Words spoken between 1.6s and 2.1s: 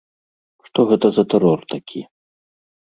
такі?